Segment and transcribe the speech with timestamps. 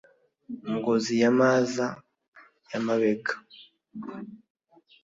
[0.73, 1.87] Ngozi ya Maza
[2.71, 3.33] ya Mabega,